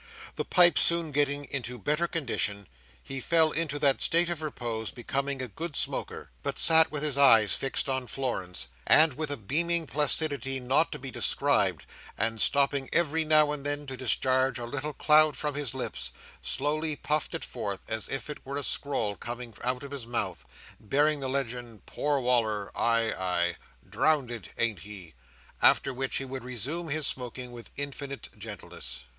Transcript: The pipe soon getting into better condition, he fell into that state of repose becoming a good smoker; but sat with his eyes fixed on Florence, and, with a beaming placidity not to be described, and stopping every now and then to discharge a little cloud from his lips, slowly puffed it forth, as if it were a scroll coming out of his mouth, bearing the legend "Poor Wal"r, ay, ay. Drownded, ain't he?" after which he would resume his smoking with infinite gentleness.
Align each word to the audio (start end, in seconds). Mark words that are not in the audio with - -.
The 0.35 0.45
pipe 0.45 0.79
soon 0.79 1.11
getting 1.11 1.45
into 1.51 1.77
better 1.77 2.07
condition, 2.07 2.67
he 3.03 3.19
fell 3.21 3.51
into 3.51 3.77
that 3.77 4.01
state 4.01 4.29
of 4.31 4.41
repose 4.41 4.89
becoming 4.89 5.43
a 5.43 5.47
good 5.47 5.75
smoker; 5.75 6.31
but 6.41 6.57
sat 6.57 6.91
with 6.91 7.03
his 7.03 7.19
eyes 7.19 7.53
fixed 7.53 7.87
on 7.87 8.07
Florence, 8.07 8.67
and, 8.87 9.13
with 9.13 9.29
a 9.29 9.37
beaming 9.37 9.85
placidity 9.85 10.59
not 10.59 10.91
to 10.91 10.97
be 10.97 11.11
described, 11.11 11.85
and 12.17 12.41
stopping 12.41 12.89
every 12.91 13.23
now 13.23 13.51
and 13.51 13.63
then 13.63 13.85
to 13.85 13.95
discharge 13.95 14.57
a 14.57 14.65
little 14.65 14.93
cloud 14.93 15.37
from 15.37 15.53
his 15.53 15.75
lips, 15.75 16.11
slowly 16.41 16.95
puffed 16.95 17.35
it 17.35 17.43
forth, 17.45 17.81
as 17.87 18.09
if 18.09 18.27
it 18.27 18.43
were 18.43 18.57
a 18.57 18.63
scroll 18.63 19.15
coming 19.15 19.53
out 19.63 19.83
of 19.83 19.91
his 19.91 20.07
mouth, 20.07 20.47
bearing 20.79 21.19
the 21.19 21.29
legend 21.29 21.85
"Poor 21.85 22.19
Wal"r, 22.19 22.71
ay, 22.75 23.13
ay. 23.15 23.55
Drownded, 23.87 24.49
ain't 24.57 24.79
he?" 24.79 25.13
after 25.61 25.93
which 25.93 26.17
he 26.17 26.25
would 26.25 26.43
resume 26.43 26.87
his 26.89 27.05
smoking 27.05 27.51
with 27.51 27.69
infinite 27.77 28.29
gentleness. 28.35 29.01